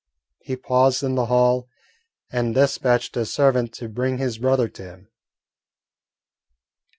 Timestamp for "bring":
3.87-4.17